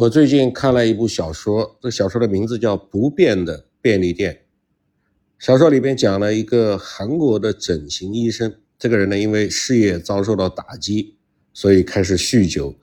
[0.00, 4.32] 我最近看了一部小说，这小说的名字叫《不变的便利店》。
[5.38, 11.18] 小说里边讲了一个韩国的整形医生，这个人呢，因为事业遭受到打击，
[11.52, 12.74] 所以开始酗酒，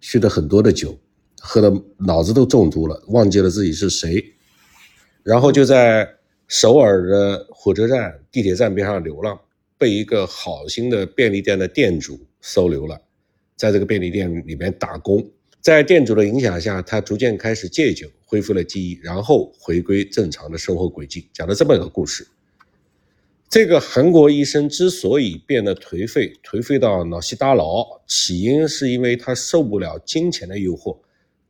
[0.00, 0.96] 酗了很多的酒，
[1.40, 4.24] 喝的脑子都中毒了，忘记了自己是谁，
[5.24, 6.08] 然后就在
[6.46, 9.36] 首尔的火车站、地铁站边上流浪，
[9.76, 13.00] 被一个好心的便利店的店主收留了，
[13.56, 15.28] 在这个便利店里面打工。
[15.60, 21.28] 在店主的影响下，他逐渐开始戒酒，恢复了记忆，然后回归正常的生活轨迹。
[21.34, 22.26] 讲了这么一个故事。
[23.50, 30.96] 这个韩国医生之所以变得颓废，颓废到脑细大牢，起因是因为他受不了金钱的诱惑，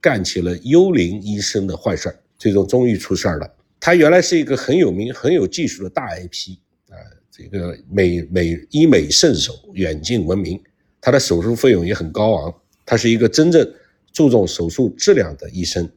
[0.01, 3.49] 干起了幽灵医生的坏事儿，最终终于出事儿了。
[3.79, 6.57] 他原来是一个很有名、很有技术的大 IP
[6.89, 6.97] 啊，
[7.31, 10.61] 这个美美医美圣手，远近闻名。
[11.01, 12.55] 他的手术费用也很高昂，
[12.85, 13.73] 他是一个真正。
[14.21, 15.91] 注重手术质量的医生，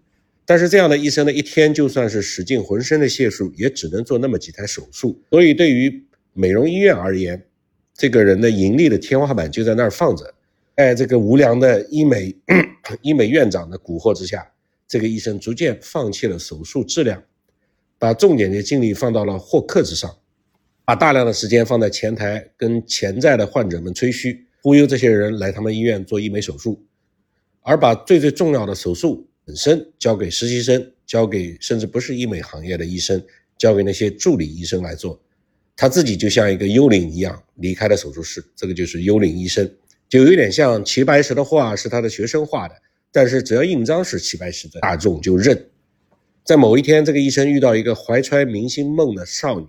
[0.46, 5.22] 但是这样的医生呢，一天就算是使尽浑身的解数，也只能做那么几台手术。
[5.30, 7.46] 所以对于美容医院而言，
[7.94, 10.34] 这个人的盈利的天花板就在那儿放着。
[10.78, 12.34] 在这个无良的医美
[13.04, 14.50] 医美院长的蛊惑之下，
[14.88, 17.22] 这个医生逐渐放弃了手术质量，
[18.00, 20.10] 把重点的精力放到了获客之上，
[20.86, 26.82] 把大量的时间放在前台跟潜在的患者们吹嘘，忽悠这些人来他们医院做医美手术。
[27.64, 33.24] 而把最最重要的手术本身交给实习生，交给甚至不是医美行业的医生，
[33.58, 35.20] 交给那些助理医生来做，
[35.76, 38.44] 他自己就像一个幽灵一样离开了手术室。
[38.56, 39.70] 这个就是幽灵医生，
[40.08, 42.76] 就有点像齐白石的画是他的学生画的，
[43.12, 45.70] 但是只要印章是齐白石的，大众就认。
[46.44, 49.68] 在某一天，这个医生遇到一个怀揣明星梦的少女，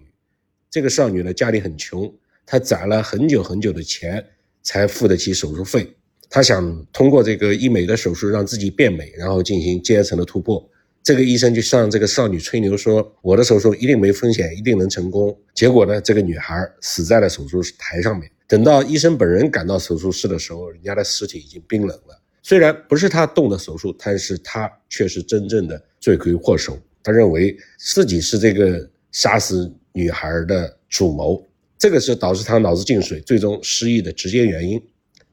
[0.68, 2.12] 这个少女呢家里很穷，
[2.44, 4.24] 她攒了很久很久的钱
[4.62, 5.94] 才付得起手术费。
[6.34, 10.68] 他想通过这个医美的手术让自己变美，然后进行阶层的突破。
[11.00, 18.28] 这个医生就向这个少女吹牛说：“我的手术一定没风险，一定能成功。”结果呢，这个女孩死在了手术台上面。
[18.48, 22.20] 等到医生本人赶到手术室的时候，人家的尸体已经冰冷了。
[22.42, 26.77] 虽然不是他动的手术，但是他却是真正的罪魁祸首。
[27.05, 31.46] 他认为自己是这个杀死女孩的主谋，
[31.78, 34.83] 这个是导致他脑子进水、最终失忆的直接原因。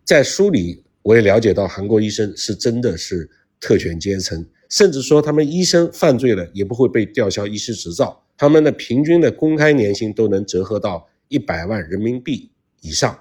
[0.05, 0.83] 在书里。
[1.03, 3.29] 我也了解到，韩国医生是真的是
[3.59, 12.51] 特权阶层，甚至说他们医生犯罪了也不会被吊销医师执照，他们的平均的公开年薪都能折合到一百万人民币
[12.81, 13.17] 以上。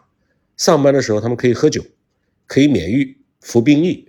[0.57, 1.83] 上班的时候他们可以喝酒，
[2.47, 4.07] 可以免疫服兵役，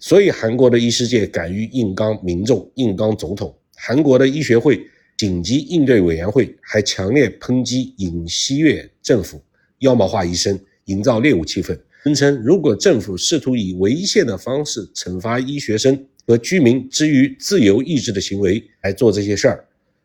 [0.00, 3.56] 所以韩国的医师界敢于硬刚民众，硬刚总统。
[3.76, 4.84] 韩国的医学会
[5.16, 9.40] 紧急应对委员会还强烈抨击尹锡悦政府
[9.78, 11.78] 妖魔化医生，营造猎物气氛。
[12.14, 19.64] 声称，如果政府试图以违宪的方式惩罚医学生和居民之于自由意志的行为来做这些事儿，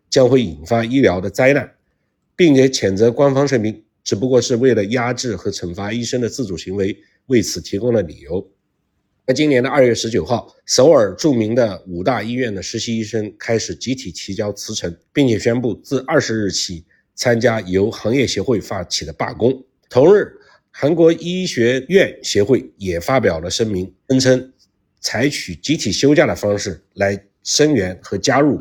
[0.10, 1.70] 将会引发医疗的灾难，
[2.36, 6.98] 并且谴责官方声明只不过是为了压制和惩罚医生的自主行为，
[7.28, 8.48] 为此提供了理由。
[9.26, 16.84] 在今年的二月十九号，首尔著名的五大医院的实习医生开始集体提交辞呈，并且宣布自二十日起
[17.16, 19.64] 参加由行业协会发起的罢工。
[19.90, 20.32] 同日。
[20.76, 24.54] 韩国医学院协会也发表了声明，声称
[25.00, 28.60] 采取集体休假的方式来声援和加入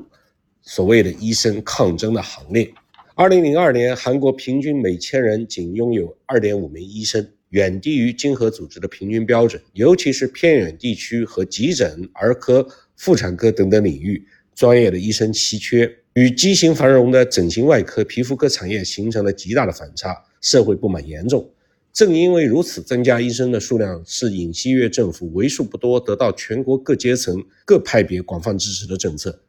[0.61, 2.71] 所谓的医生抗争的行列。
[3.15, 9.61] 二零零二年，韩国平均每千人仅拥有二点五名医生，远低于经合组织的平均标准。
[9.73, 14.23] 尤其是偏远地区和急诊、儿科、妇产科等等领域，
[14.55, 21.51] 专业的医生稀缺，与畸形繁荣的整形外科、皮肤科产业形成了极大的反差，社会不满严重。
[21.93, 29.41] 正因为如此，增加医生的数量是尹锡悦政府为数不多得到全国各阶层、各派别广泛支持的政策。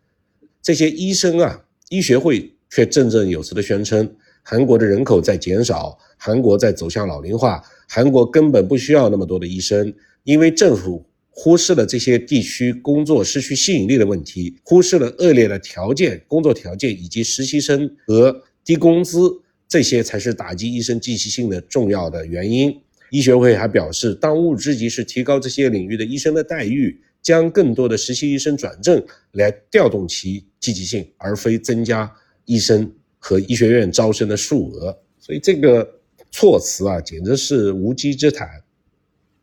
[0.61, 9.93] 这些医生啊，医学会却振振有词地宣称，韩国的人口在减少，韩国在走向老龄化，韩国根本不需要那么多的医生，
[10.23, 19.39] 因为政府忽视了这些地区工作失去吸引力的问题，忽视了恶劣的条件、工作条件以及实习生和低工资。
[19.73, 22.79] 这些才是打击医生积极性的重要的原因。
[23.09, 32.07] 医学会还表示，当务之急是提高这些领域的医生的待遇，将更多的实习医生转正，来调动其积极性，而非增加
[32.45, 32.87] 医生
[33.17, 34.95] 和医学院招生的数额。
[35.17, 35.89] 所以这个
[36.29, 38.47] 措辞啊，简直是无稽之谈。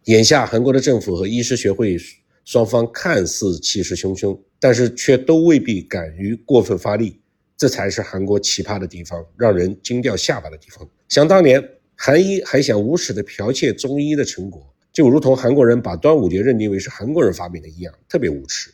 [0.05, 1.99] 眼下，韩国的政府和医师学会
[2.45, 7.17] 双方看似气势汹汹，但是却都未必敢于过分发力。
[7.61, 10.89] 这才是韩国奇葩的地方，让人惊掉下巴的地方。
[11.11, 11.63] 想当年，
[11.95, 18.71] 韩医还想无耻地剽窃中医的成果，就如同韩国人把端午节认定为是韩国人发明的一样，特别无耻。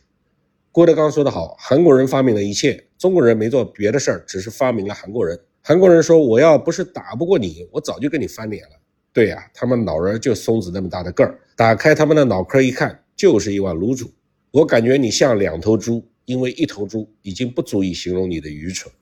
[0.70, 5.36] 郭德纲说得好，韩国人发明了一切，中国人没做别的事儿，只是发明了韩国人。
[5.62, 8.76] 韩国人说：“我要不是打不过你，我早就跟你翻脸了。”
[9.12, 14.12] 对呀，他们脑仁就松子那么大的个儿，打开他们的脑壳一看，就是一碗卤煮。
[14.52, 18.92] 我感觉你像两头猪，因为一头猪已经不足以形容你的愚蠢。